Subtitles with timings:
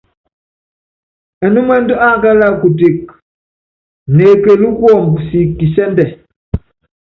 [1.45, 3.03] Ɛnúmɛndú ákála kuteke,
[4.15, 6.05] neekelú kuɔmbɔ siki kisɛ́ndɛ.